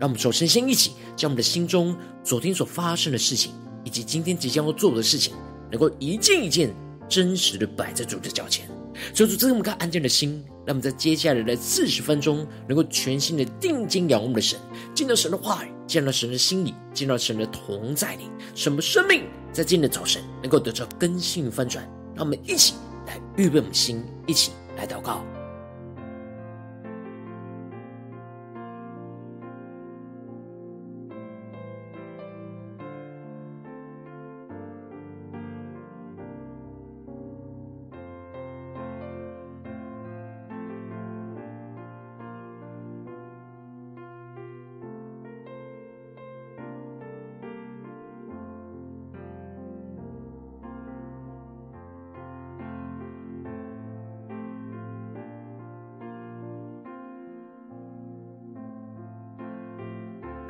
[0.00, 3.52] 让我们首先先一起，将我们的心中昨天所发生的事情，
[3.84, 5.34] 以及今天即将要做的事情，
[5.70, 6.74] 能够一件一件
[7.06, 8.66] 真实的摆在主的脚前。
[9.14, 14.58] 求主赐给我们安静的心，让我们在接下来的四十分钟，能够全心的定睛仰望我们的神，
[14.94, 21.84] 见到神的话语，见到神的心意，见到神的同在里，什么生命在今天的早晨能够得到更新翻转。
[22.14, 22.74] 让我们一起
[23.06, 25.24] 来预备我们的心，一起来祷告。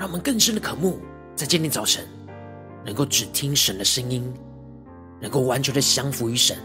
[0.00, 0.98] 让我们更深的渴慕，
[1.36, 2.02] 在今天早晨
[2.86, 4.32] 能够只听神的声音，
[5.20, 6.56] 能够完全的降服于神。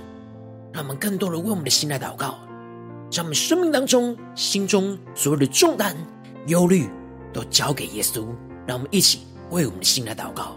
[0.71, 2.39] 让我们更多的为我们的心来祷告，
[3.09, 5.97] 将我们生命当中、心中所有的重担、
[6.47, 6.89] 忧虑
[7.33, 8.25] 都交给耶稣。
[8.65, 10.55] 让我们一起为我们的心来祷告。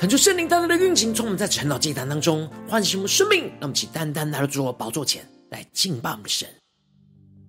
[0.00, 6.48] 恳求圣灵单单的运行，从我们在晨祷祭坛当中唤醒我们生命，让我们起单单来到主的宝座前来敬拜我们的神，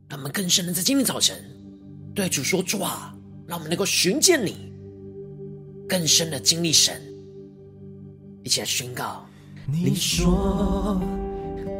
[0.10, 1.42] 让我们更深的在今天早晨
[2.14, 3.16] 对主说主啊，
[3.48, 4.70] 让我们能够寻见你，
[5.88, 7.02] 更深的经历神，
[8.44, 9.26] 一起来宣告。
[9.66, 11.02] 你说，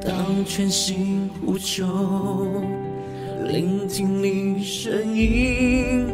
[0.02, 2.64] 当全心呼求，
[3.46, 6.08] 聆听你声音，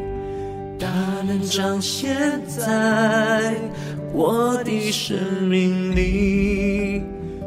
[0.79, 0.89] 大
[1.27, 3.55] 能彰显在。
[4.17, 7.03] 我的生命里，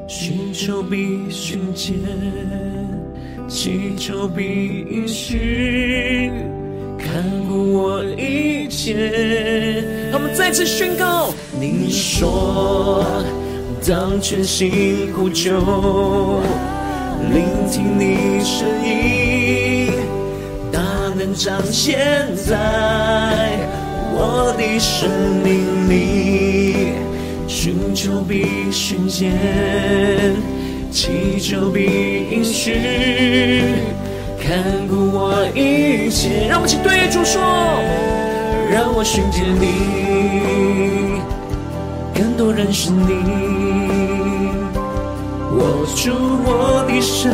[0.07, 1.97] 寻求必寻见，
[3.49, 6.31] 祈求必应许，
[6.97, 9.83] 看顾我一切。
[10.13, 13.05] 他们再次宣告：你说，
[13.85, 16.41] 当全心呼求，
[17.33, 19.91] 聆听你声音，
[20.71, 20.81] 大
[21.19, 21.99] 能彰显
[22.37, 23.59] 在。
[24.23, 25.09] 我的生
[25.43, 26.93] 命里，
[27.49, 29.33] 寻求必寻见，
[30.91, 31.81] 祈求必
[32.31, 32.75] 应许，
[34.39, 36.47] 看顾我一切。
[36.51, 37.41] 让我们一起对主说：
[38.71, 41.23] 让我寻见你，
[42.15, 43.15] 更多认识你，
[45.57, 46.13] 握住
[46.45, 47.33] 我的神，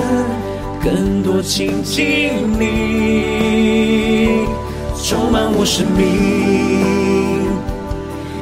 [0.80, 2.30] 更多亲近
[2.60, 4.46] 你。
[5.08, 6.04] 充满我生命，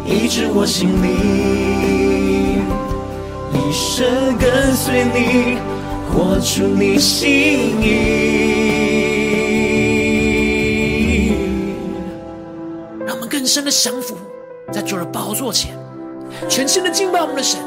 [0.07, 2.65] 医治我心灵，
[3.53, 5.59] 一生跟随你，
[6.09, 7.85] 活出你心意。
[13.05, 14.17] 让我们更深的降服
[14.73, 15.77] 在主的宝座前，
[16.49, 17.61] 全心的敬拜我们的神，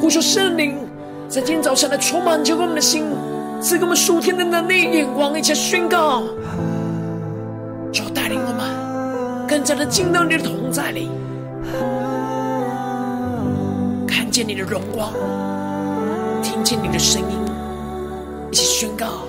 [0.00, 0.76] 呼求圣灵
[1.28, 3.02] 在今天早上来充满浇灌我们的心，
[3.60, 6.22] 赐给我们属天的能力、眼光，一起宣告。
[9.64, 11.08] 就带领我们更加的进到你的同在里，
[14.06, 15.12] 看见你的荣光，
[16.42, 17.38] 听见你的声音，
[18.50, 19.24] 一起宣告。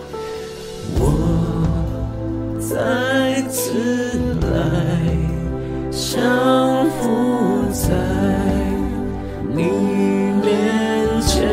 [0.95, 3.73] 我再次
[4.41, 4.49] 来
[5.91, 7.93] 降服在
[9.49, 9.63] 你
[10.41, 11.47] 面前，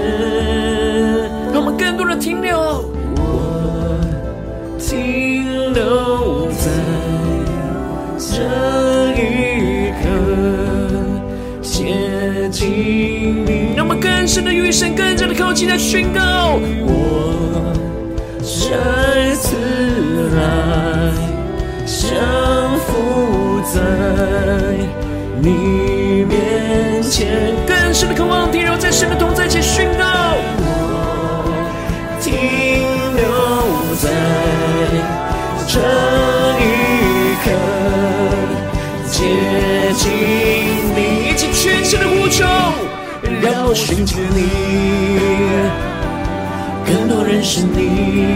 [1.52, 2.89] 让我们更多的停留，
[14.40, 16.58] 深的与神，更加的靠近，的宣告。
[16.80, 17.74] 我
[18.40, 19.54] 再次
[20.34, 21.12] 来
[21.84, 22.08] 降
[22.86, 23.82] 服在
[25.42, 30.09] 你面前，更深的渴望，停留在神的同在前宣告。
[43.70, 44.50] 我寻见你，
[46.84, 48.26] 更多认识你。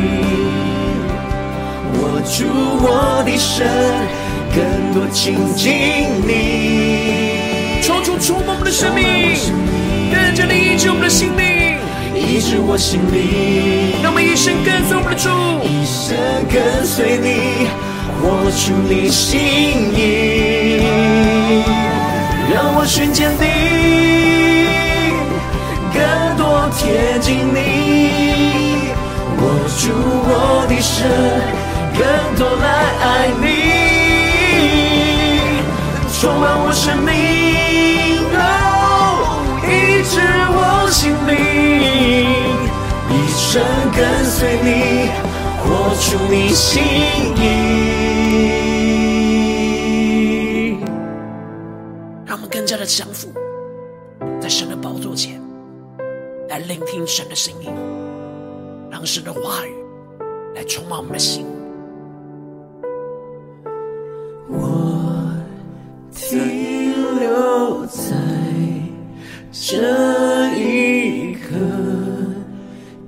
[1.98, 2.44] 握住
[2.78, 3.64] 我的手，
[4.54, 5.72] 更多亲近
[6.24, 7.82] 你。
[7.82, 9.02] 求主触摸我们的生命，
[10.12, 11.80] 跟着你医治我们的心灵，
[12.14, 14.00] 医治我心灵。
[14.04, 15.28] 让我们一生跟随我们的主，
[15.66, 16.14] 一生
[16.46, 17.66] 跟随你，
[18.22, 19.34] 活出你心
[19.96, 20.78] 意。
[22.54, 23.42] 让我寻见你，
[26.76, 27.58] 贴近你，
[29.38, 29.42] 握
[29.78, 29.82] 住
[30.26, 30.30] 我
[30.68, 30.94] 的手。
[31.96, 32.02] 更
[32.36, 32.66] 多来
[33.00, 33.04] 爱
[33.40, 33.44] 你，
[36.12, 37.12] 充满我生命
[38.34, 39.70] ，，oh，，医
[40.02, 40.12] 治
[40.50, 40.58] 我
[40.90, 41.32] 心灵，
[43.08, 43.62] 一生
[43.94, 44.68] 跟随你，
[45.62, 45.64] 活
[46.00, 46.82] 出你心
[47.36, 47.38] 意。
[52.26, 53.32] 让我们更加的降服
[56.54, 57.68] 来聆听神的声音，
[58.88, 59.74] 让神的话语
[60.54, 61.44] 来充满我们的心。
[64.48, 65.34] 我
[66.12, 68.14] 停留在
[69.50, 71.56] 这一刻，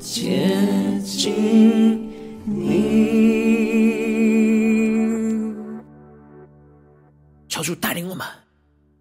[0.01, 0.51] 接
[1.05, 2.11] 近
[2.45, 2.97] 你。
[7.49, 8.27] 求主带领我们，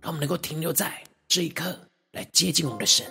[0.01, 0.93] 让我们能够停留在
[1.27, 1.75] 这一刻，
[2.11, 3.03] 来接近我们的神。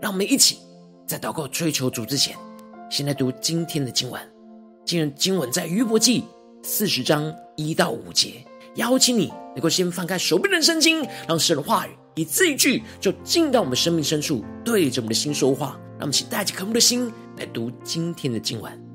[0.00, 0.58] 让我们一起
[1.06, 2.36] 在祷告追求主之前，
[2.90, 4.20] 先来读今天的经文。
[4.84, 6.24] 今日经文在余伯记
[6.62, 8.44] 四十章一到五节。
[8.76, 11.90] 邀请你能够先放开手边的圣经，让神的话语。
[12.14, 15.78] 一字一句就进到我们生命深处，对着我们的心说话。
[15.98, 18.91] 让我们一起带着渴慕的心来读今天的经文。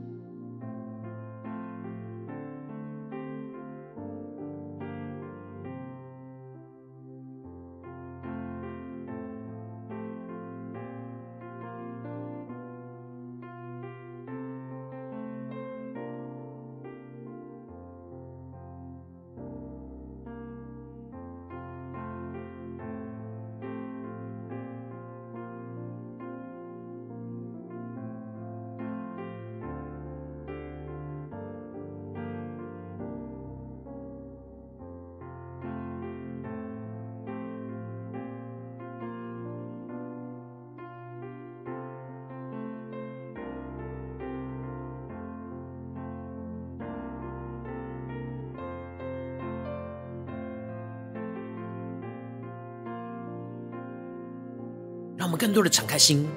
[55.17, 56.29] 让我们更多的敞开心，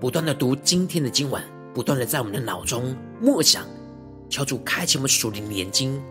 [0.00, 1.40] 不断的读今天的经文，
[1.72, 3.64] 不断的在我们的脑中默想，
[4.28, 6.02] 求主开启我们属灵的眼睛，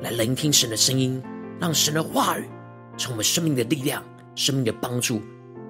[0.00, 1.22] 来聆听神的声音，
[1.60, 2.48] 让神的话语
[2.96, 4.02] 成为我们生命的力量、
[4.34, 5.20] 生命的帮助，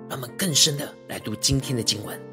[0.09, 2.30] 让我们更深的来读今天的经文。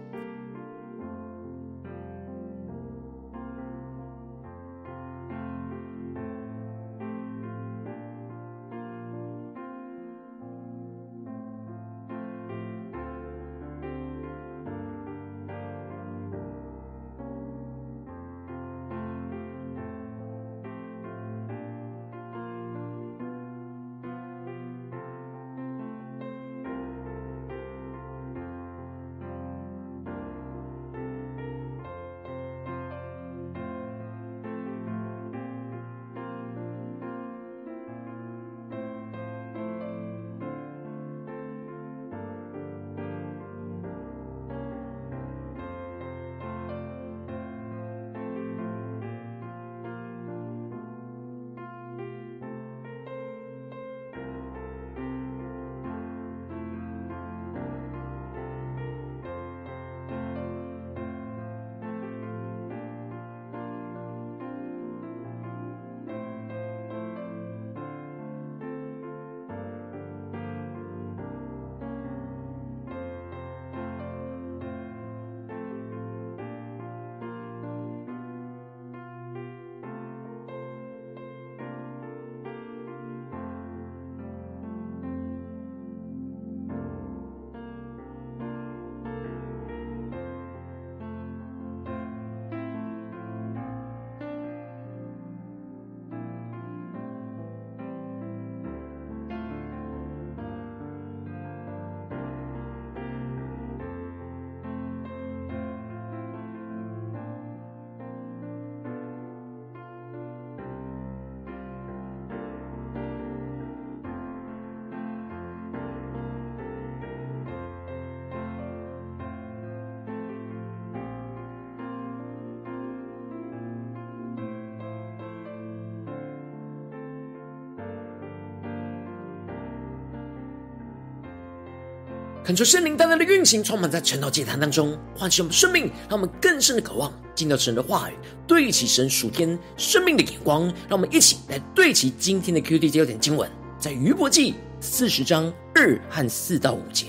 [132.48, 138.14] 恳求圣灵单单的运行，充满在晨祷祭坛当中，唤醒我们生命，让我们更深的渴望进到神的话语，
[138.48, 140.64] 对齐神属天生命的眼光。
[140.88, 147.08] 让我们一起来对齐今天的 QD 焦点经文，在约伯记四十章二和四到五节。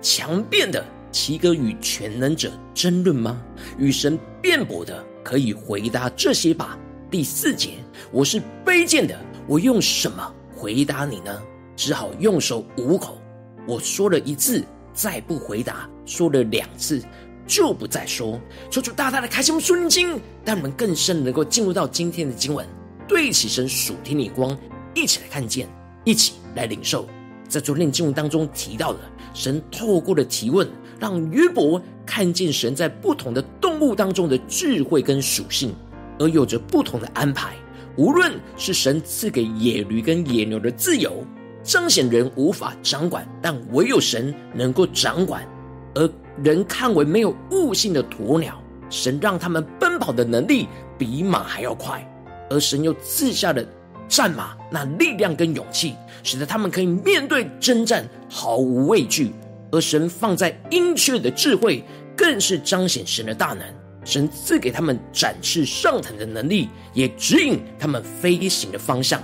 [0.00, 3.38] 强辩的岂可与全能者争论吗？
[3.76, 6.78] 与神辩驳的可以回答这些吧。
[7.10, 7.72] 第四节，
[8.10, 9.14] 我是卑贱的，
[9.46, 11.42] 我用什么回答你呢？
[11.76, 13.20] 只好用手捂口。
[13.66, 14.64] 我说了一次。
[14.98, 17.00] 再不回答，说了两次，
[17.46, 18.40] 就不再说。
[18.68, 22.66] 求主大大的开启我们属灵经，让我们更深能够进入到今天的经文，
[23.06, 24.58] 对起神属天的光，
[24.96, 25.68] 一起来看见，
[26.02, 27.06] 一起来领受。
[27.48, 28.98] 在昨天经文当中提到了，
[29.34, 35.72] 神透过的提问，让约伯看见神在不同的动物当中的智慧跟属性，
[36.18, 37.54] 而有着不同的安排。
[37.96, 41.24] 无论是神赐给野驴跟野牛的自由。
[41.68, 45.46] 彰显人无法掌管，但唯有神能够掌管。
[45.94, 46.10] 而
[46.42, 48.58] 人看为没有悟性的鸵鸟，
[48.88, 52.02] 神让他们奔跑的能力比马还要快，
[52.48, 53.62] 而神又赐下了
[54.08, 59.30] 战马那力量跟勇气，使得他们可以面对征战毫无畏惧。
[59.70, 61.84] 而神放在鹰雀的智慧，
[62.16, 63.62] 更是彰显神的大能。
[64.06, 69.22] 神赐给他们展翅上腾的能力，也指引他们飞行的方向。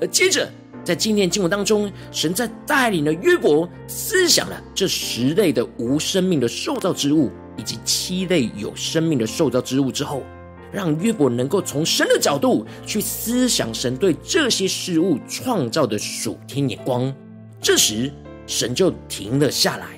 [0.00, 0.48] 而接着。
[0.88, 10.22] 在今天经文当中，神在带领了约伯思想了这十类的无生命的受造之物，以及七类有生命的受造之物之后，
[10.72, 17.14] 让约伯能够从神的角度去思想神对这些事物创造的属天眼光。
[17.60, 18.10] 这时，
[18.46, 19.88] 神就停了下来，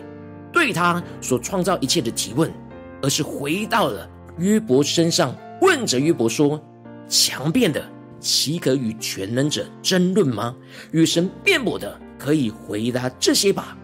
[0.53, 2.51] 对他所创造一切的提问，
[3.01, 6.61] 而是回到了约伯身上，问着约伯说
[7.09, 7.81] ：“强辩的。”
[8.21, 10.55] 岂可与全能者争论吗？
[10.93, 13.77] 与神辩驳的可以回答这些吧。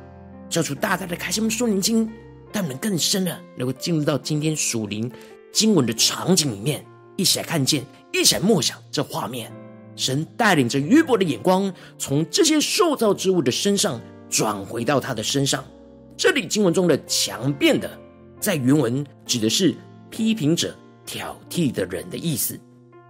[0.49, 2.09] 叫出大大的开心，我们属灵经，
[2.52, 5.11] 但能更深的能够进入到今天属灵
[5.50, 9.50] 经文的场景里面，一起来看见，一起来默想这画面。
[9.97, 15.64] 神带领着约伯的眼光，从这些受造之物的身上转回到他的身上。
[16.16, 17.90] 这里经文中的强辩的，
[18.38, 19.75] 在原文指的是
[20.11, 22.59] 批评者、挑剔的人的意思。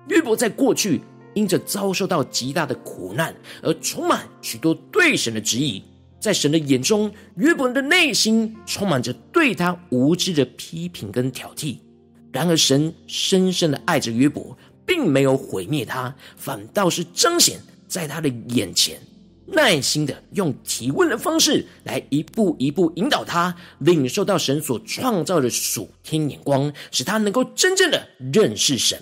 [0.08, 1.02] 约伯在过去。
[1.36, 5.82] 因着遭受到极大的苦难，而充满许多对神的质疑，
[6.18, 11.76] 在神的眼中，约伯的内心充满着对他无知的批评跟挑剔。
[12.32, 18.98] 然而，神深深的爱着约伯，并没有毁灭他，反倒是彰显在他的眼前，
[19.46, 28.98] 耐心的用提问的方式来一步一步引导他，领受到神所创造的属天眼光，使他能够真正的认识神。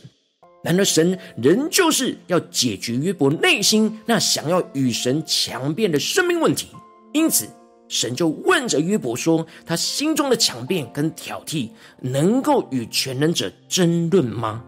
[0.64, 6.68] 然而，神仍旧是要解决约伯内心那想要与神强辩的生命问题，
[7.12, 7.46] 因此，
[7.86, 11.68] 神就问着约伯说：“他心中的强辩跟挑剔，
[12.00, 14.64] 能够与全能者争论吗？”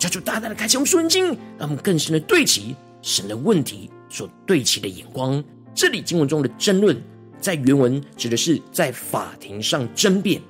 [0.00, 5.44] 求主大大的开启我们属灵经，让我们更深的对齐神的问题所对齐的眼光。
[5.74, 6.96] 这里经文中的争论，
[7.38, 10.40] 在原文指的是在法庭上争辩。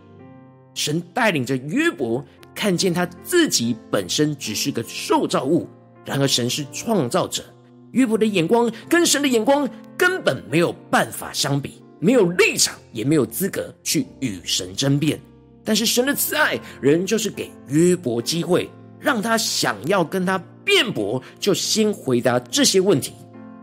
[0.74, 2.24] 神带领着约伯。
[2.56, 5.68] 看见他自己本身只是个受造物，
[6.04, 7.44] 然而神是创造者。
[7.92, 15.20] 约伯的眼光跟神的眼光根本没有办法相比，没有立场，也没有资格去与神争辩。
[15.62, 23.12] 但是神的慈爱仍旧是给约伯机会，让他想要跟他辩驳，就先回答这些问题。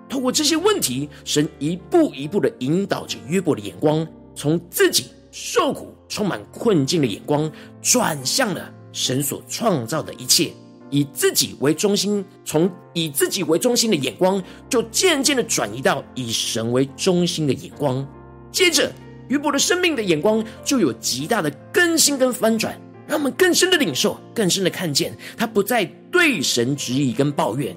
[0.07, 8.71] 透过这些问题，神一步一步的引导着约伯的眼光，从自己受苦、充满困境的眼光，转向了。
[8.93, 10.53] 神所创造的一切，
[10.89, 18.07] 以自己为中心，从以自己为中心的眼光，就渐渐的转移到以神为中心的眼光。
[18.51, 18.91] 接着，
[19.29, 27.75] 约伯的生命的眼光就有极大的更新跟翻转，让我们更深的领受，更深的看见，他不再对神质疑跟抱怨。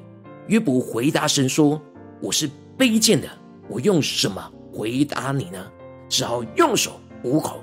[0.49, 1.81] 约伯回答神说
[2.21, 3.27] ：“我是卑贱的，
[3.69, 5.67] 我用什么回答你呢？
[6.09, 7.63] 只好用手捂口。”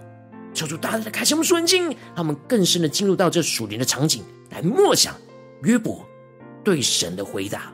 [0.54, 5.16] 求主大大的开启我们属灵经，让我们更深的进入到这属灵的场景，来默想
[5.64, 6.06] 约伯
[6.64, 7.74] 对神的回答。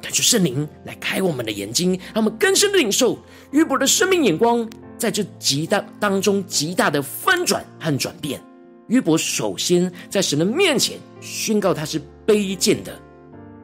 [0.00, 3.18] 感谢圣灵来开我们的眼睛，让我们更深的领受
[3.50, 8.40] 约伯的生命眼光，在这极大当中极大的翻转和转变。
[8.86, 12.98] 约伯首先在神的面前宣告他是卑贱的。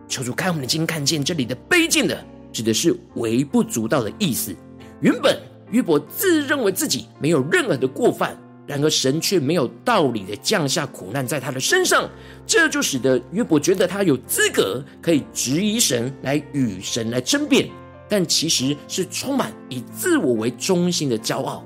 [0.07, 2.23] 求主开我们的睛，看见这里的卑贱的
[2.53, 4.55] 指的是微不足道的意思。
[5.01, 5.54] 原本。
[5.71, 12.09] 约伯自认为自己没有任何的过犯，然而神却没有道理的降下苦难在他的身上，
[12.47, 17.69] 这就使得约伯觉得他有资格可以质疑神，来与神来争辩，
[18.09, 21.65] 但其实是充满以自我为中心的骄傲。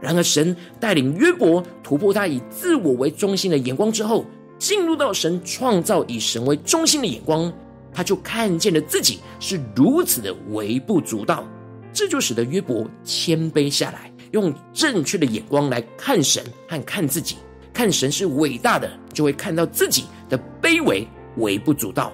[0.00, 4.24] 然而，神带领约伯突破他以自我为中心的眼光之后，
[4.58, 7.52] 进入到神创造以神为中心的眼光，
[7.92, 11.46] 他就看见了自己是如此的微不足道。
[11.92, 17.36] 这就使得约伯谦卑下来，用正确的眼光来看神和看自己。
[17.72, 21.06] 看神是伟大的，就会看到自己的卑微、
[21.36, 22.12] 微不足道。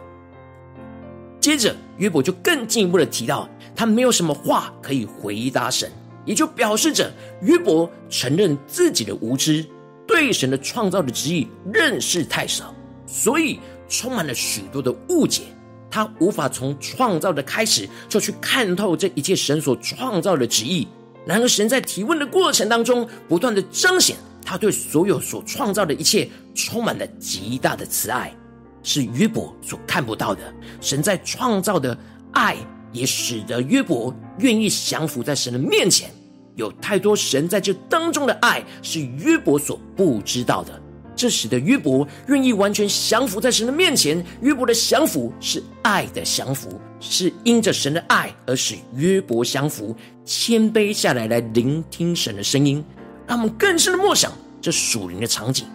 [1.41, 5.91] 接着，约伯就更进一步的提到，他没有什么话可以回答神，
[6.25, 9.65] 也就表示着约伯承认自己的无知。
[10.07, 12.75] 对神的创造的旨意认识太少，
[13.07, 15.43] 所以充满了许多的误解。
[15.91, 20.87] 他无法从创造的开始就去看透这一切神所创造的旨意。
[21.27, 28.35] 然而，神在提问的过程当中，不断的彰显他对所有所创造的一切充满了极大的慈爱，
[28.83, 30.41] 是约伯所看不到的。
[30.81, 31.97] 神在创造的
[32.33, 32.57] 爱，
[32.93, 36.11] 也使得约伯愿意降服在神的面前。
[36.55, 40.81] 有太多神在这当中的爱是约伯所不知道的，
[41.19, 44.25] 这使得约伯愿意完全降服在神的面前。
[44.41, 49.95] 约伯的降服是爱的降服，是因着神的爱而使约伯降服，
[50.25, 52.85] 谦卑下来来聆听神的声音。
[53.27, 55.67] 让我们更深的默想这属灵的场景，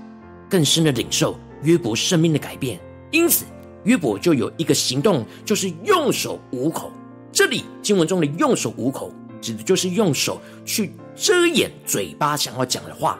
[0.49, 2.79] 更深的领受约伯生命的改变。
[3.11, 3.43] 因此，
[3.83, 6.89] 约伯就有一个行动，就是用手捂口。
[7.33, 9.13] 这里经文中的用手捂口。
[9.41, 13.19] 指的就是用手去遮掩嘴巴想要讲的话，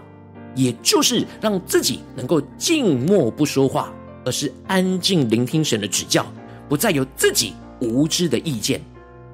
[0.56, 3.94] 也就是让自己能够静默不说话，
[4.26, 6.26] 而是安静聆听神的指教，
[6.68, 8.82] 不再有自己无知的意见。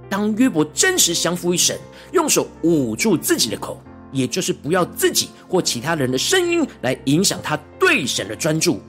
[0.09, 1.77] 当约伯真实降服于神，
[2.11, 8.81] 用手捂住自己的口，也就是不要自己或其他人的声音来影响他对神的专注。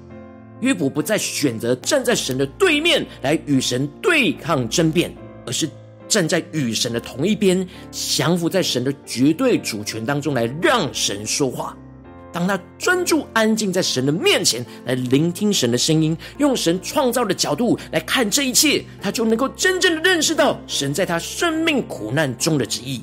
[0.60, 5.14] 约伯不再选择站在神的对面来与神对抗争辩，
[5.46, 5.68] 而是。
[6.08, 11.76] 站在与神的同一边，降服在神的绝对主权当中，来让神说话。
[12.32, 23.02] 当他专注安静在神的面前，来聆听神的声音，用神创造的角度来看这一切，他就能够真正的认识到神在他生命苦难中的旨意。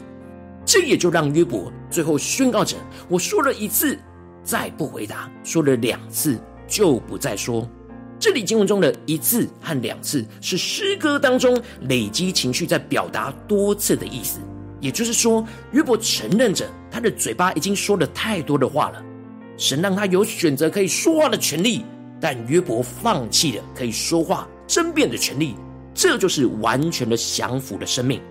[0.65, 2.75] 这也就让约伯最后宣告着
[3.07, 3.97] ：“我说了一次，
[4.43, 6.37] 再不回答；说了两次，
[6.67, 7.69] 就不再说。”
[8.19, 14.39] 这里经文中的一次和两次是诗歌当中累积情绪在表达多次的意思，
[14.81, 19.03] 也就是说，约伯承认着他的嘴巴已经说了太多的话了。
[19.57, 21.83] 神让他有选择可以说话的权利，
[22.21, 25.55] 但约伯放弃了可以说话争辩的权利。
[25.93, 28.21] 这就是完全的降服的生命。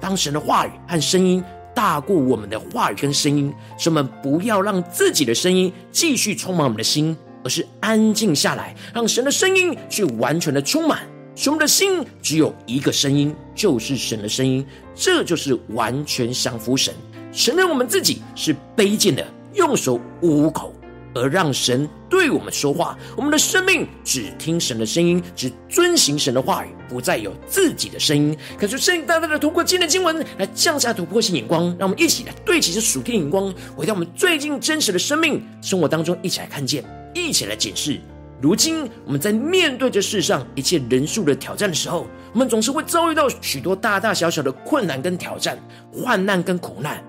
[0.00, 7.16] 当神的话语和声音大过我们的话语跟声音，使我们不要让自己的声音继续充满我们的心。
[7.44, 11.00] 而是安静下来，让神的声音去完全的充满。
[11.36, 14.66] 使我们的心只有一个声音，就是神的声音。
[14.94, 16.94] 这就是完全降服神，
[17.34, 20.72] 承认我们自己是卑贱的，用手捂口，
[21.14, 22.98] 而让神对我们说话。
[23.16, 28.36] 我们的生命只听神的声音，只遵行神的话语，不再有自己的声音。
[28.58, 36.84] 可是圣灵大大的透过今天的经文来降下突破性眼光，让我们一起来对齐这属天眼光，回到我们最近真实的生命生活当中，一起来看见。
[37.16, 38.00] 一起来检视，
[38.40, 45.56] 如今我们在面对这世上一切人数的挑战的时候，我们总是会遭遇到许多大大小小的困难跟挑战、
[45.92, 47.00] 患难跟苦难，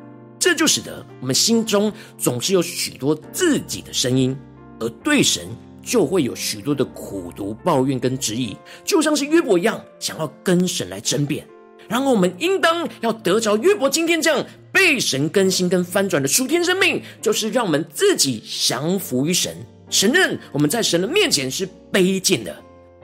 [0.45, 4.38] 这就使得我们心中总是有许多自己的声音，
[4.79, 5.47] 而对神
[5.81, 11.47] 就会有许多的苦毒、抱怨跟质疑，就像是约伯一样，想要跟神来争辩。
[11.88, 19.58] 然后我们应当要得着约伯今天这样被神更新跟翻转的属天生命，就是让我们自己降服于神。
[19.89, 22.55] 承认我们在神的面前是卑贱的，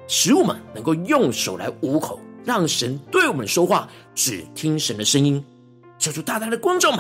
[0.08, 5.44] 使我们能够用手来捂口，让神对我们说话，只听神的声音。
[5.98, 7.00] 求主大大的光照们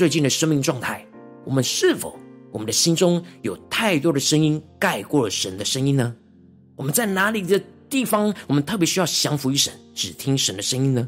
[0.00, 1.04] 最近的生命状态，
[1.44, 2.18] 我们是否
[2.50, 6.16] 我们的心中有太多的声音盖过了神的声音呢？
[6.74, 7.60] 我们在哪里的
[7.90, 11.06] 地方，我们特别需要降服于神，只听神的声音呢？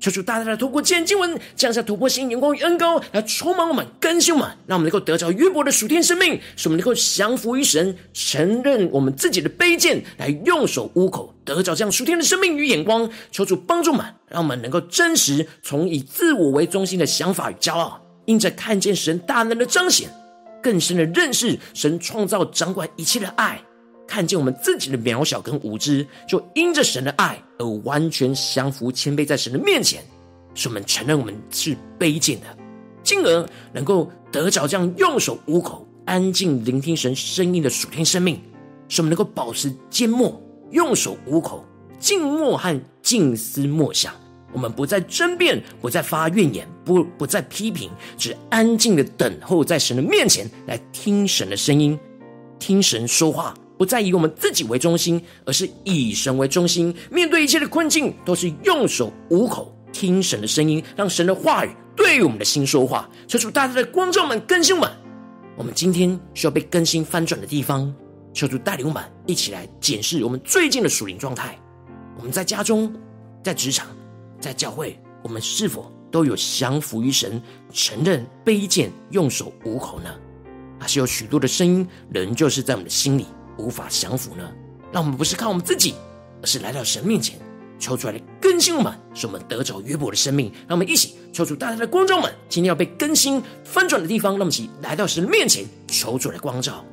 [0.00, 13.08] 求主大大的透过今天经文降下突破性眼光与恩膏，来充满我们、更新我们，让我们能够得着约伯的属天生命，使我们能够降服于神，承认我们自己的卑贱，来用手捂口，得着这样属天的生命与眼光。
[13.30, 20.10] 求主帮助我们，让我们能够真实从以自我为中心的想法与骄傲，因着看见神大能的彰显，
[20.62, 23.60] 更深的认识神创造掌管一切的爱。
[24.06, 30.02] 看见我们自己的渺小跟无知，就因着神的爱而完全降服、谦卑在神的面前，
[30.54, 32.46] 使我们承认我们是卑贱的，
[33.02, 38.38] 进而能够得着这样用手捂口、安静聆听神声音的属天生命，
[38.88, 40.38] 使我们能够保持缄默、
[40.72, 41.64] 用手捂口、
[41.98, 44.12] 静默和静思默想，
[44.52, 51.98] 我们不再争辩，不再发怨言，不不再批评，只安静的等候在神的面前来听神的声音，
[52.58, 56.94] 听神说话，不再以我们自己为中心，而是以神为中心。
[57.10, 63.08] 面对一切的困境，都是用手捂口，听神的声音，让神的话语对于我们的心说话。
[63.26, 64.90] 求主大大的光照们、更新我们。
[65.56, 67.92] 我们今天需要被更新翻转的地方，
[68.32, 71.58] 求主带领我们一起来检视我们最近的属灵状态。
[72.18, 72.92] 我们在家中，
[73.42, 73.88] 在职场。
[74.42, 77.40] 在教会，我们是否都有降服于神、
[77.72, 80.12] 承认卑贱、用手捂口呢？
[80.80, 83.26] 还是有许多的声音仍旧是在我们的心里
[83.56, 84.42] 无法降服呢？
[84.90, 85.94] 让我们不是靠我们自己，
[86.42, 87.38] 而是来到神面前，
[87.78, 90.52] 求出来的更新我们，使我们得着约伯的生命。
[90.66, 96.84] 让我们一起求主大家的光照们，今天要被更新翻转的地方，让我们一起来到神面前，求主来光照。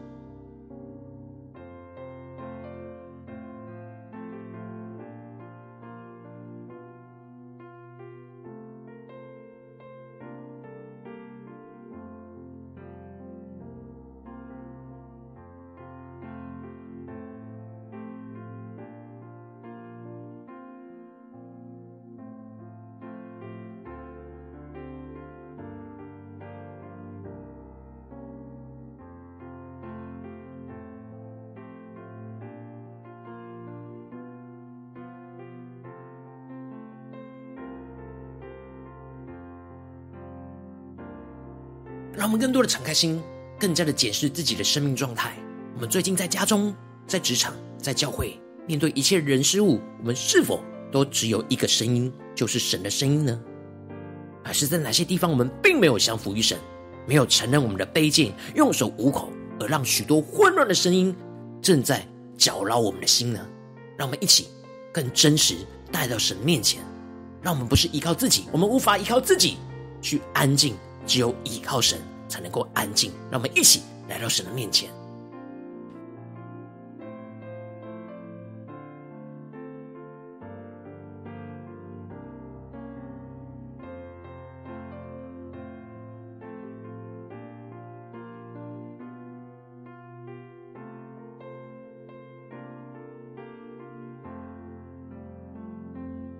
[42.19, 43.23] 让我们更多的敞开心，
[43.57, 45.37] 更加的检视自己的生命状态。
[45.73, 46.75] 我们最近在家中、
[47.07, 53.39] 在职场、在教会，面对一切人事物，我们是否都只有一个声音，就是神的声音呢？
[54.43, 56.57] 还是在哪些地方，我们并没有降服于神，
[57.07, 61.15] 没有承认我们的卑贱，用手捂口，而让许多混乱的声音
[61.61, 62.05] 正在
[62.37, 63.39] 搅扰我们的心呢？
[63.95, 64.49] 让我们一起
[64.91, 65.55] 更真实
[65.89, 66.81] 带到神面前，
[67.41, 69.55] 让我们不是依靠自己，我们无法依靠自己
[70.01, 70.75] 去安静。
[71.09, 73.11] 只有依靠神，才能够安静。
[73.31, 74.91] 让我们一起来到神的面前。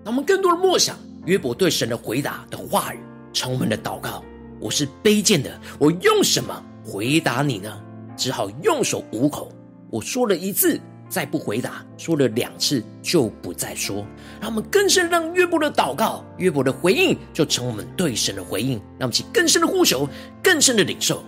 [0.04, 3.00] 让我们更多的默想约伯对神的回答的话语，
[3.32, 4.24] 成我们的祷告。
[4.60, 7.72] 我是卑贱的，我用什么回答你呢？
[8.14, 9.50] 只好用手捂口。
[9.88, 14.04] 我说了一次，再不回答；说了两次，就不再说。
[14.38, 18.74] 让我们更深让约伯的祷告、约伯的回应，就成我们对神的回应。
[18.98, 20.06] 让我们起更深的呼求，
[20.42, 21.24] 更深的领受。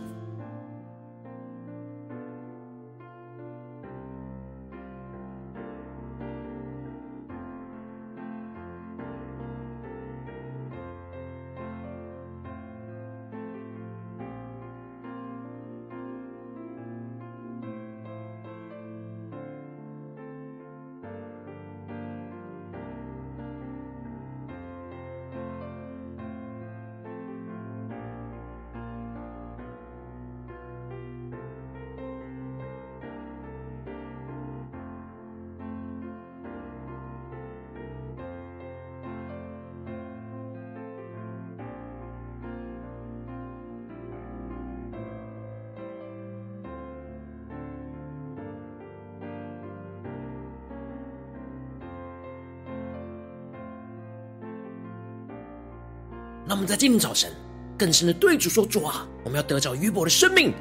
[56.66, 57.31] 在今天早晨
[57.79, 60.53] 更深的对主说：“主啊，我们要得着约伯的生命，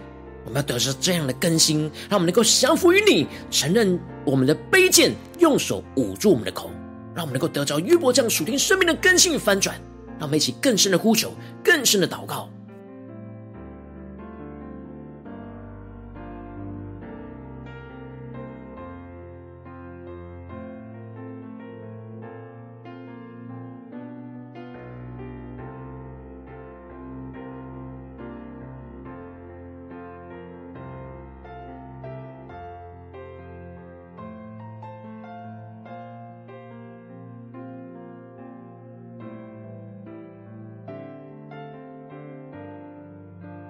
[0.45, 6.69] 我们要得着这样的更新，让我们能够降服于你，承认我们的卑贱，用手捂住我们的口，
[7.15, 9.75] 让我们能够得着约伯这样属天生命的更新与翻转。
[10.19, 11.33] 让我们一起更深的呼求，
[11.63, 12.49] 更深的祷告。”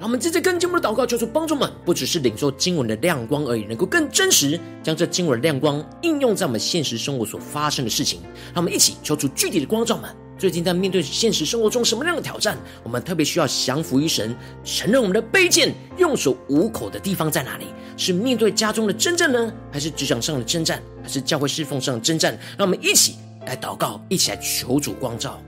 [0.02, 8.20] 让我们接着更进一步的祷告，求主帮助们，不只是领受经文的亮光而已，能够更真实将这经文的亮光应用在我们现实生活所发生的事情。
[8.46, 10.10] 让我们一起求主具体的光照们。
[10.40, 17.66] 最近在面对现实生活中什么样的挑战，我们特别需要降服于神，承认我们的卑贱，用手捂口的地方在哪里？
[17.96, 22.34] 是面对家中的征战呢，还是职场上的征战，还是教会侍奉上的征战？
[22.58, 25.40] 让我们一起来祷告，一起来求主光照。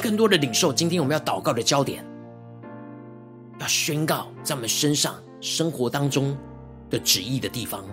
[0.00, 2.04] 更多的领受今天我们要祷告的焦点，
[3.58, 6.36] 要宣告在我们身上生活当中
[6.90, 7.84] 的旨意的地方，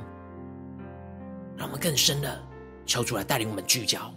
[1.56, 2.42] 让我们更深的
[2.86, 4.14] 求主来带领我们聚焦。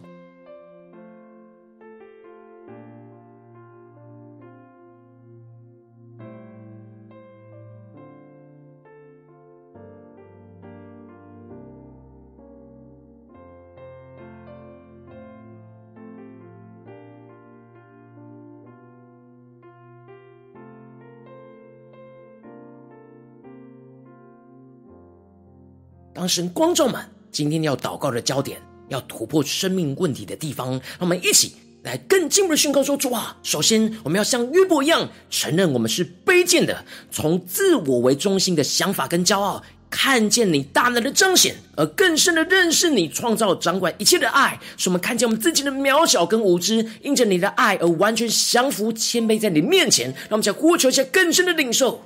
[26.16, 31.52] 当神光照满，今天要祷告的焦点，要突破生命问题的地方，让我们一起
[31.82, 52.00] 来更进一步的宣告说：主啊，首先我们要像约伯一样，承认我们是卑贱的，从自我为中心的想法跟骄傲，看见你大能的彰显，而更深的认识你创造掌管一切的爱，使我们看见我们自己的渺小跟无知，因着你的爱而完全降服谦卑在你面前，让我们再呼求一下更深的领受。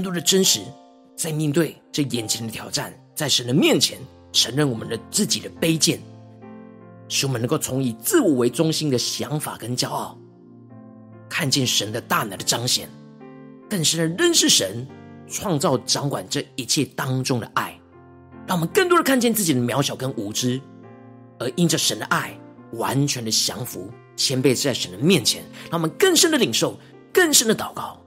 [0.00, 0.62] 更多的真实，
[1.14, 3.98] 在面对这眼前的挑战，在神的面前
[4.32, 6.00] 承认我们的自己的卑贱，
[7.06, 10.18] 使我们能够从以自我为中心的想法跟骄傲，
[11.28, 12.88] 看见神的大能的彰显，
[13.68, 14.88] 更深的认识神
[15.28, 17.78] 创造掌管这一切当中的爱，
[18.46, 20.58] 让我们更多的看见自己的渺小跟无知，
[21.38, 22.34] 而因着神的爱，
[22.72, 26.78] 完全的降服，谦卑在神的面前，让我们更深的领受，
[27.12, 28.02] 更深的祷告。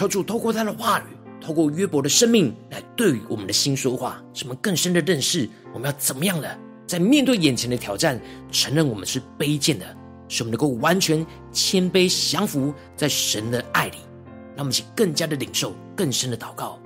[0.00, 1.02] 求主透过他的话语，
[1.42, 8.18] 透过约伯的生命来对于我们的心说话，使我们更深的认识我们要怎么样的在面对眼前的挑战，
[8.50, 9.84] 承认我们是卑贱的，
[10.26, 13.98] 使我们能够完全谦卑降服在神的爱里，
[14.56, 16.78] 让我们去更加的领受更深的祷告。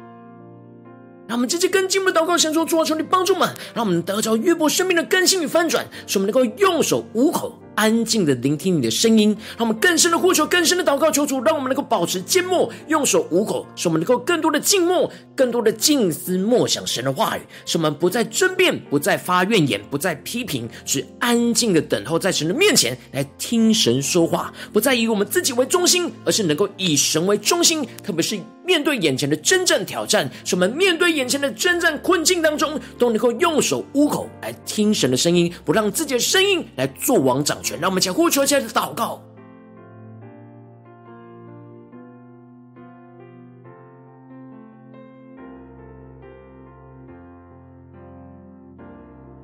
[1.28, 7.60] 让我们直接跟进我们的祷告，神说：主啊，求你帮助我们，让我们得着约伯生命的更新与翻转，使我们能够用手捂口。
[7.74, 39.22] 安静的聆听你的声音，让我们更深的呼求，更深的祷告，求主让我们能够保持缄默，用手捂口，使我们能够更多的静默，更多的静思默想神的话语，使我们不再争辩，不再发怨言，不再批评，只安静的等候在神的面前来听神说话，不再以我们自己为中心，而是能够以神为中心，特别是面对眼前的真正挑战，使我们面对眼前的真正困境当中，都能够用手捂口来听神的声音，不让自己的声音来做王掌权，让我们将呼求起来的祷告，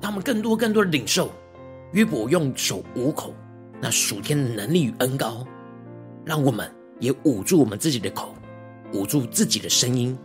[0.01, 1.31] 让我们更多更多的领受
[1.93, 3.35] 约伯用手捂口
[3.79, 5.45] 那属天的能力与恩膏，
[6.25, 8.33] 让我们也捂住我们自己的口，
[8.93, 10.17] 捂住自己的声音，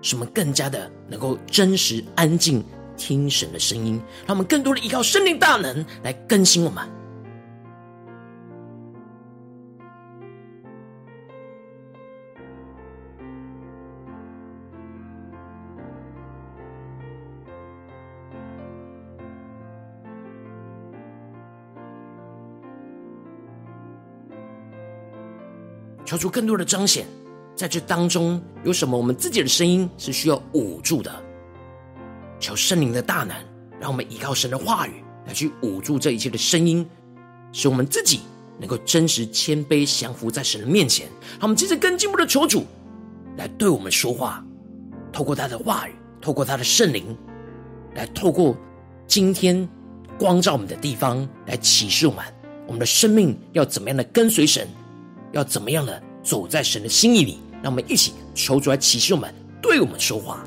[0.00, 2.64] 使我们更加的能够真实安静
[2.96, 6.86] 听神的声音，让我们更多的依靠圣灵大能来更新我们。
[26.06, 27.06] 求出更多的彰显，
[27.56, 31.22] 在这当中有什么我们自己的声音是需要捂住的？
[32.40, 33.34] 求圣灵的大能，
[33.80, 36.86] 让我们依靠神的话语来去捂住这一切的声音，
[37.52, 38.20] 使我们自己
[38.58, 41.06] 能够真实谦卑降服在神的面前。
[41.38, 42.64] 让我们接着更进一步的求主
[43.36, 44.44] 来对我们说话，
[45.12, 47.16] 透过他的话语，透过他的圣灵，
[47.94, 48.56] 来透过
[49.06, 49.68] 今天
[50.18, 52.24] 光照我们的地方来启示我们，
[52.66, 54.66] 我们的生命要怎么样的跟随神。
[55.32, 57.40] 要怎么样的走在神的心意里？
[57.64, 60.44] 让我们一起求主来启示我们，对我们说话。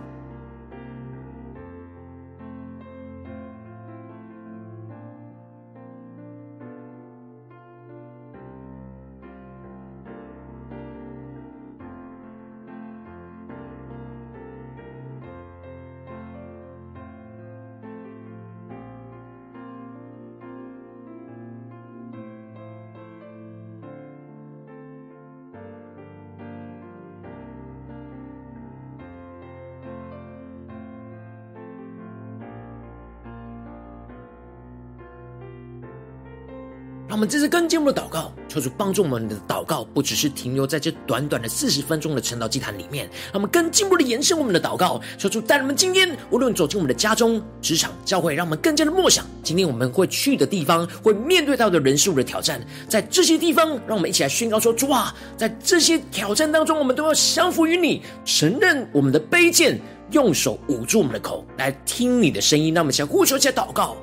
[37.18, 62.76] 我们这次更进一步的祷告，求主帮助我们的祷告，不只是停留在这短短的四十分钟的晨祷祭坛里面，让我们更进一步的延伸我们的祷告，求主带领我们今天无论走进我们的家中、职场、教会，让我们更加的默想今天我们会去的地方，会面对到的人事物的挑战，在这些地方，让我们一起来宣告说：主啊，在这些挑战当中，我们都要降服于你，承认我们的卑贱，用手捂住我们的口，来听你的声音。
[62.76, 63.98] 让我们先呼求起来祷告。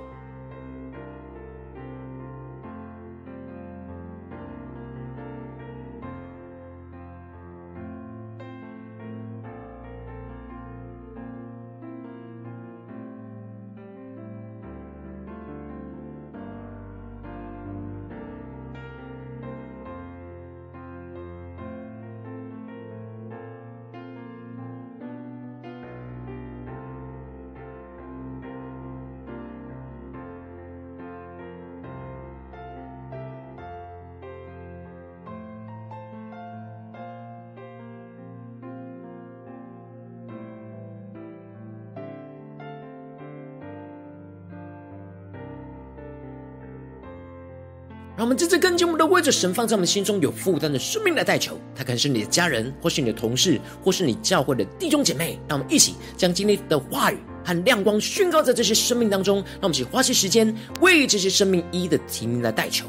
[48.17, 55.37] 让我们这次跟进我们的位置神放在我们心中有负担的生命来代求，他可能是你的家人，或是你的同事，或是你教会的弟兄姐妹。
[55.49, 59.39] 让我们一起将今天的话语和亮光宣告在这些生命当中。
[59.39, 62.87] 让我们一起花些时间为这些生命一一的提名来代求。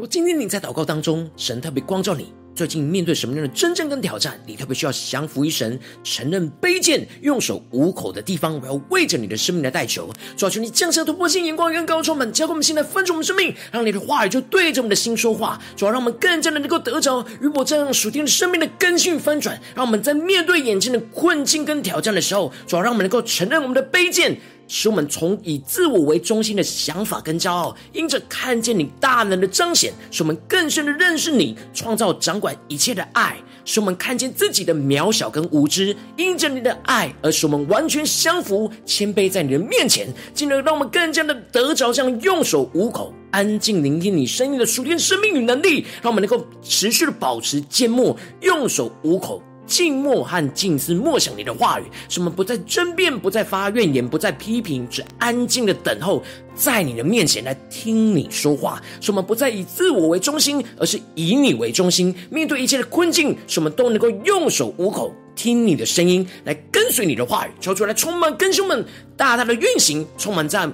[0.00, 10.08] 如果今天你在祷告当中，神特别光照你，最近面对什么样的真正跟挑战，你特别需要降服于神，承认卑贱，用手捂口的地方，我要为着你的生命来代求，
[10.38, 24.38] 主要求你降下突破性眼光跟高充满，交给我们现在分出我们生命，让你的话语就对着我们的心说话，主要让我们更加的能够得着与我这样属天的生命的更新翻转，让我们在面对眼前的困境跟挑战的时候，主要让我们能够承认我们的卑贱。
[24.72, 33.34] 使我们从以自我为中心的想法跟骄傲，因着看见你大能的彰显，使我们更深的认识你创造掌管一切的爱；
[33.64, 49.42] 使我们看见自己的渺小跟无知，因着你的爱而使我们完全降服、谦卑在你的面前，进而让我们更加的得着这样用手捂口、安静聆听你声音的属天生命与能力，让我们能够持续的保持缄默，用手捂口。
[49.70, 56.20] 静默和静思默想你的话语，使我们不再争辩，不再发怨言，不再批评，只安静的等候，
[56.56, 58.82] 在你的面前来听你说话。
[59.00, 62.12] 使我们不再以自我为中心，而是以你为中心。
[62.30, 68.84] 面对一切的困境，使我们都能够用手捂口，听你的声音，来跟随你的话语，求出来充满更新们，
[69.16, 70.68] 大大的运行，充满在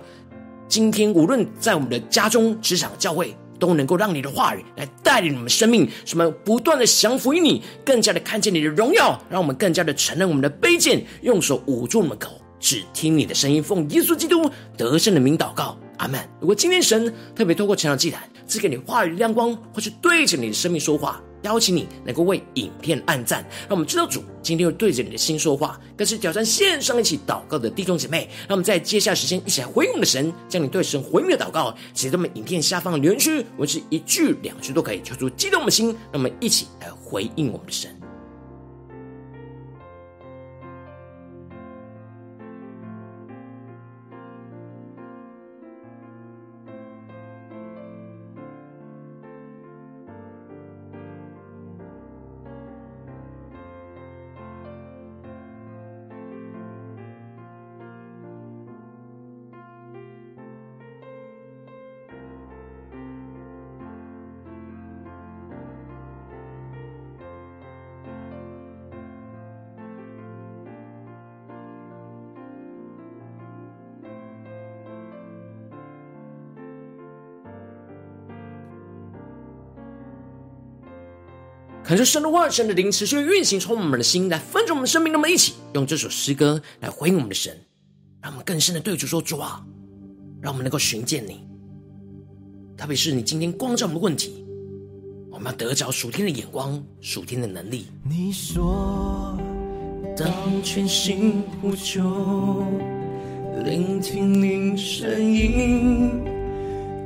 [0.68, 3.36] 今天，无论在我们的家中、职场、教会。
[3.58, 16.20] 都能够让你的话语来带领我们生命，什么不断的降服于你，更加的看见你的荣耀，让我们更加的承认我们的卑贱，用手捂住我们口，只听你的声音，奉耶稣基督得胜的名祷告，阿门。
[16.40, 21.20] 如果今天神特别透过成长祭坛赐给你话语的亮光，或是对着你的生命说话。
[21.46, 28.28] 邀请你能够为影片按赞，让我们知道主今天又对着你的心说话，更是挑战线上一起祷告的弟兄姐妹。
[28.48, 37.95] 让我们在接下来时间一起来回应我们的神，将你对神回应的祷告写在我们影片下方的留言区，文字一句两句都可以，求出激动的心，让我们一起来回应我们的神。
[81.86, 85.12] 可是神的话，神的灵持续运行，充满我们的心，来分盛我们的生命。
[85.12, 87.56] 那么一起用这首诗歌来回应我们的神，
[88.20, 89.64] 让我们更深的对主说：主啊，
[90.42, 91.46] 让我们能够寻见你。
[92.76, 94.44] 特别是你今天光照我们的问题，
[95.30, 97.86] 我们要得着属天的眼光、属天的能力。
[98.02, 99.38] 你说，
[100.16, 100.28] 当
[100.64, 102.64] 全心呼求，
[103.64, 106.10] 聆听你声音，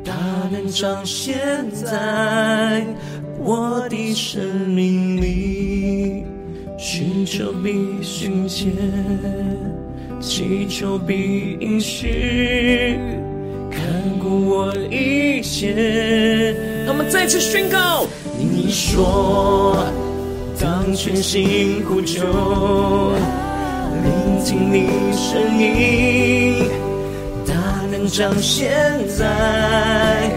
[0.03, 0.15] 大
[0.51, 2.83] 能彰显在
[3.43, 6.25] 我的生命里，
[6.77, 8.71] 寻求必寻见，
[10.21, 12.99] 祈求必应许。
[13.71, 13.81] 看
[14.21, 18.07] 顾我一切，让我们再次宣告：
[18.39, 19.87] 你说，
[20.61, 22.21] 当全心呼求，
[24.05, 24.87] 聆听你
[25.17, 26.69] 声音，
[27.47, 27.55] 大
[27.91, 28.71] 能彰显
[29.09, 30.31] 在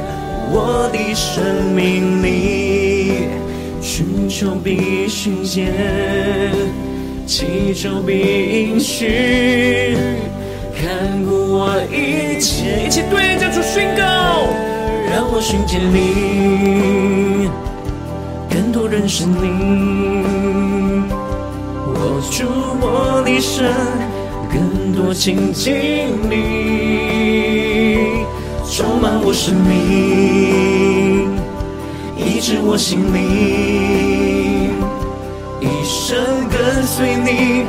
[0.56, 1.44] 我的生
[1.76, 2.83] 命里，
[4.34, 5.72] 求必寻见，
[7.28, 9.96] 祈求必应许。
[10.76, 14.04] 看顾我一切，一起对着主宣告，
[15.12, 17.48] 让我寻见你，
[18.50, 21.04] 更多认识你，
[21.94, 22.44] 我主
[22.82, 23.64] 我的手，
[24.52, 25.76] 更多亲近
[26.28, 26.34] 你，
[28.68, 31.30] 充满我生命，
[32.18, 34.13] 医治我心灵，
[36.14, 37.66] 生跟随你，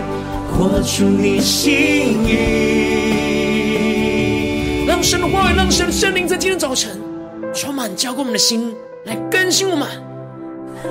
[0.53, 1.73] 活出你心
[2.27, 2.35] 意。
[4.87, 6.91] 让神的话语，让神的圣灵在今天早晨
[7.55, 9.89] 充满浇灌我们的心，来更新我们，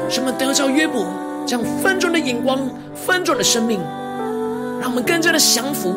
[0.10, 1.06] 使我们得着约伯
[1.46, 3.80] 这样翻转的眼光、翻转的生命，
[4.82, 5.94] 让我们更加的降服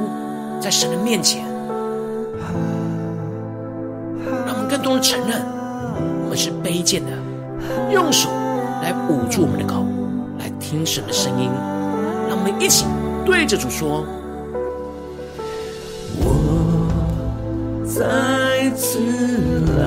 [0.60, 1.42] 在神的面前，
[4.44, 5.42] 让我们更多的承认
[6.22, 7.12] 我们是卑贱的，
[7.90, 8.28] 用手
[8.82, 9.86] 来捂住我们的口，
[10.46, 11.50] 来听神的声音，
[12.28, 12.86] 让我们一起
[13.24, 14.06] 对着主说。
[16.20, 16.86] 我
[17.84, 19.00] 再次
[19.76, 19.82] 来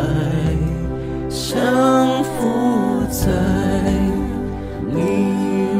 [1.30, 3.32] 降服在
[4.92, 5.00] 你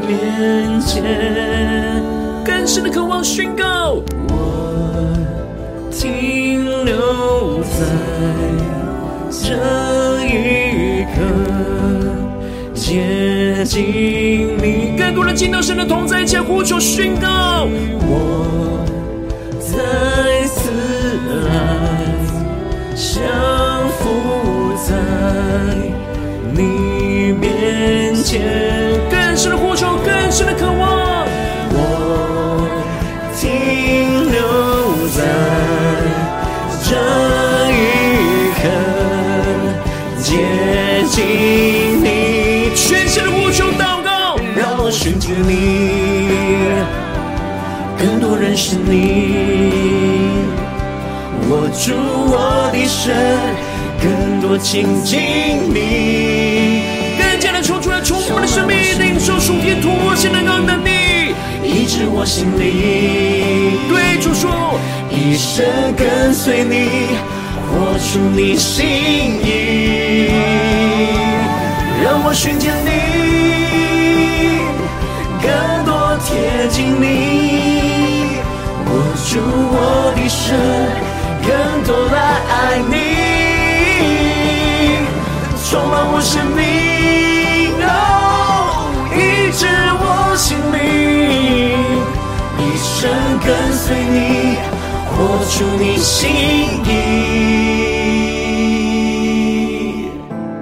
[0.08, 2.02] 面前，
[2.42, 5.14] 更深的渴望宣告，我
[5.90, 7.84] 停留在
[9.30, 11.49] 这一刻，
[13.60, 17.68] 的经历，更多的进到神的同在前呼求宣告，
[18.08, 18.82] 我
[19.60, 20.70] 再次
[21.44, 21.50] 来。
[22.96, 23.22] 降
[23.98, 24.08] 服
[24.88, 24.94] 在
[26.54, 28.40] 你面前，
[29.10, 30.79] 更深的呼求，更深的渴望。
[51.82, 53.16] 住我的神，
[54.02, 55.18] 更多亲近
[55.72, 56.82] 你，
[57.18, 63.78] 更加的抽出来，充满我的生命，领受属天突破性的能力，医治我心灵。
[63.88, 64.78] 对主说，
[65.08, 65.64] 一生
[65.96, 67.16] 跟随你，
[67.70, 68.84] 活出你心
[69.42, 70.28] 意，
[72.04, 72.90] 让我寻见你，
[75.40, 75.48] 更
[75.86, 78.36] 多贴近你，
[78.84, 78.90] 握
[79.30, 79.40] 住
[79.72, 81.09] 我的手。
[81.50, 82.16] 更多来
[82.48, 82.94] 爱你，
[85.68, 86.62] 充满我生命，
[87.82, 87.90] 哦，
[89.16, 89.18] 医
[89.58, 89.66] 治
[89.98, 90.78] 我心灵，
[92.56, 93.10] 一生
[93.44, 94.16] 跟随你，
[95.10, 95.18] 活
[95.50, 96.30] 出你心
[96.84, 96.88] 意。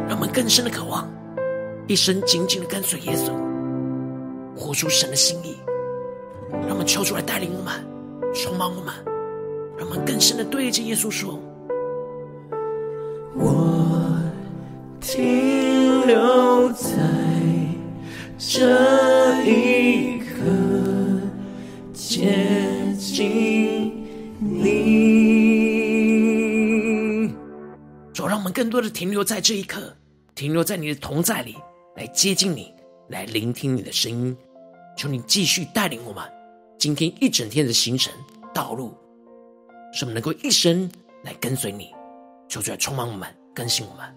[0.08, 1.06] 让我们更深的渴望，
[1.86, 3.30] 一生紧紧的跟随耶稣，
[4.56, 5.58] 活出神的心意。
[6.50, 7.74] 让我们求主来带领我们，
[8.34, 9.07] 充满我们。
[9.78, 11.38] 让我们更深的对着耶稣说
[13.38, 14.20] ：“我
[15.00, 16.90] 停留在
[18.36, 20.34] 这一刻，
[21.92, 24.04] 接近
[24.40, 24.88] 你。”
[28.12, 29.96] 主，让我们更多的停留在这一刻，
[30.34, 31.54] 停留在你的同在里，
[31.94, 32.74] 来接近你，
[33.10, 34.36] 来聆听你的声音。
[34.96, 36.24] 求你继续带领我们
[36.76, 38.12] 今天一整天的行程
[38.52, 38.92] 道路。
[39.92, 40.90] 使我们能够一生
[41.24, 41.94] 来跟随你，
[42.48, 44.14] 求主来充满我们，更新我们。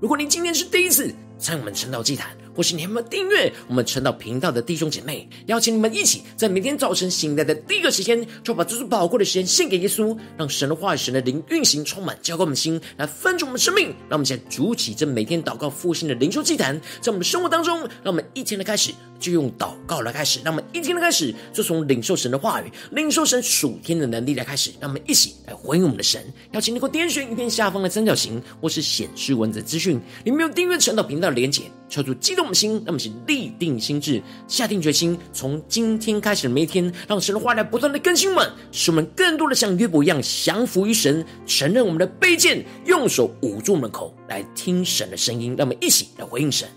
[0.00, 13.94] 如果您今天是第一次参与我们成道祭坛，或是你还没有订阅我们晨祷频道的弟兄姐妹，邀请你们一起在每天早晨醒来的第一个时间，就把这最宝贵的时间献给耶稣，让神的话语、神的灵运行充满，浇灌我们心，来分盛我们的生命。
[14.08, 26.20] 让我们现在筑起这每天祷告复兴的灵修祭坛，在我们的生活当中，让我们一天的开始就用祷告来开始，让我们一天的开始就从领受神的话语、领受神属天的能力来开始，让我们一起来回应我们的神。
[26.50, 45.54] 邀请你给我点选影片下方的三角形，或是显示文字资讯，里面有订阅晨祷频道的连结，敲出激动的心，让我们先立定心志，下定决心，从今天开始的每一天，让神的话来不断的更新我们，使我们更多的像约伯一样降服于神，承认我们的卑贱，用手捂住门口，来听神的声音。
[45.56, 46.68] 让我们一起来回应神。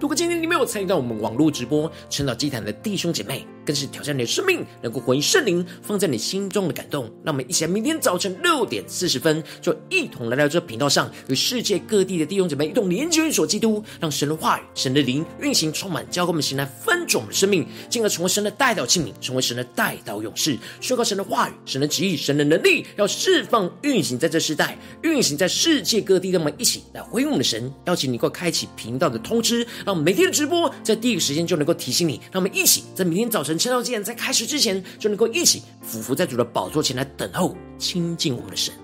[0.00, 7.04] 如果今天你没有参与到我们网络直播晨祷祭坛的弟兄姐妹，更是挑战你的生命，能够回应圣灵放在你心中的感动。
[7.24, 26.30] 让我们一起来，明天早晨六点四十分，就一同来到这频道上，与世界各地的弟兄姐妹一同连接、运所基督，让神的话语、神的灵运行充满，教给我们，行来分种的生命，进而成为神的代祷器皿，成为神的代祷勇士，宣告神的话语、神的旨意、神的能力，要释放运行在这世代，运行在世界各地。
[26.32, 32.18] 让我们一起来回应我们的神，邀请你能够开启频道的通知，让我们每天的直播在第一个时间就能够提醒你。
[32.32, 33.51] 让我们一起在明天早晨。
[33.58, 38.74] 晨祷祭坛在开始之前，就能够一起俯伏在主的宝座前来等候亲近我们的神。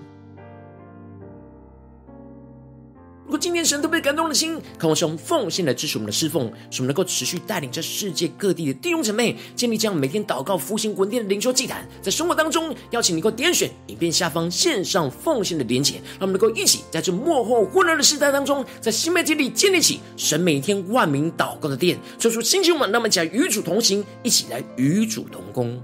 [3.29, 25.79] 如果今天神都被感动的心，渴望使用奉献来支持我们的侍奉，使我们能够持续带领着世界各地的弟兄姐妹建立这样每天祷告复兴稳定的灵修祭坛，在生活当中邀请你能够点选影片下方线上奉献的连结，让我们能够一起在这幕后混乱的时代当中，在新媒体里建立起神每天万名祷告的殿，说出星球们，那么讲与主同行，一起来与主同工。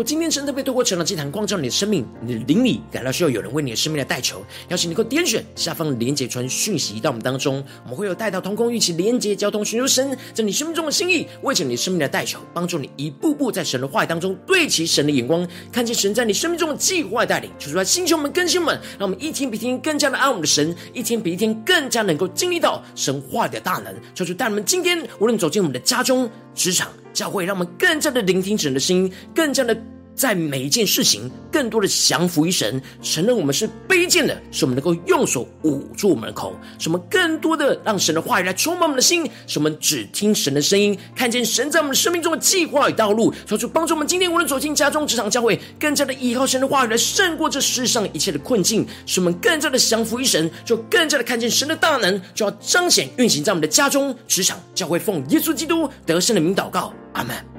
[0.00, 17.50] 如果今天神特别透过成了祭坛光照你的生命，你的灵里感到需要有人为你的生命来代求，邀请你能够点选下方连结传讯息到我们当中，我们会有带到同工一起连结交通，寻求神在你生命中的心意，为着你生命来代求，帮助你一步步在神的话语当中对齐神的眼光，看见神在你生命中的计划带领。
[17.58, 23.94] 求主来星球们、更新们，让我们一天比一天更加的爱我们的神，一天比一天更加能够经历到神话的大能。
[24.14, 26.88] 求主带我们今天无论走进我们的家中、职场。
[27.12, 29.76] 教会让我们更加的聆听神的声音，更加的
[30.20, 56.92] 在每一件事情更多的降服于神，承认我们是卑贱的，使我们能够用手捂住我们的口，使我们更多的让神的话语来充满我们的心，使我们只听神的声音，看见神在我们生命中的计划与道路，求主帮助我们今天无论走进家中、职场、教会，更加的依靠神的话语来胜过这世上一切的困境，使我们更加的降服于神，就更加的看见神的大能，就要彰显运行在我们的家中、职场、教会，奉耶稣基督得胜的名祷告。
[57.14, 57.49] 阿门。